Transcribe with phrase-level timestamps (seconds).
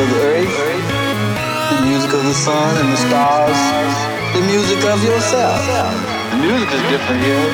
[0.00, 0.56] of the earth,
[1.76, 3.60] the music of the sun and the stars,
[4.32, 5.60] the music of yourself.
[6.30, 7.44] The music is different here.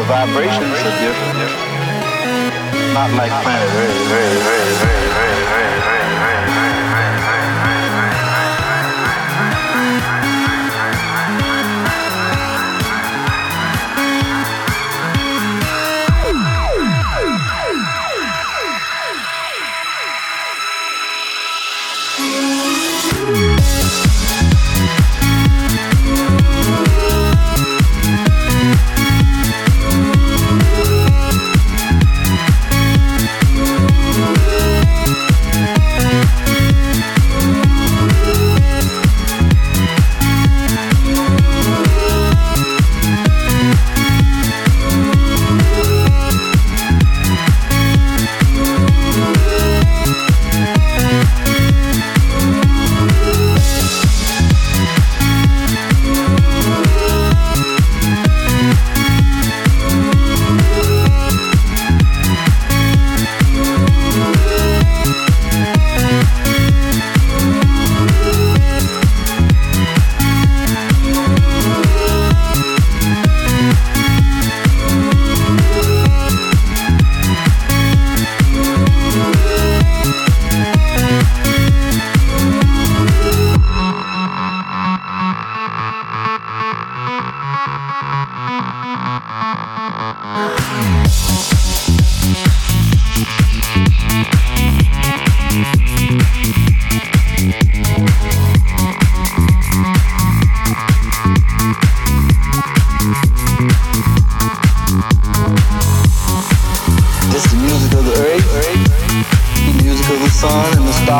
[0.00, 1.52] The vibrations are different.
[2.94, 5.15] Not like planet Earth, Earth, Earth, Earth.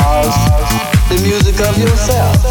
[0.01, 0.35] stars,
[1.09, 2.43] the music of yourself.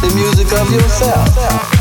[0.00, 1.75] The music of yourself.